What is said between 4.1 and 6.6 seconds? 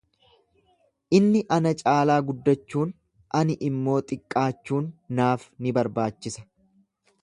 xiqqaachuun naaf ni barbaachisa.